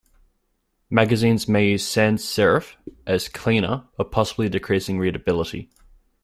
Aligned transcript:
Magazines 0.89 1.47
may 1.47 1.67
use 1.69 1.87
sans-serif 1.87 2.73
as 3.05 3.29
"cleaner", 3.29 3.87
but 3.97 4.11
possibly 4.11 4.49
decreasing 4.49 4.97
readability. 4.97 5.69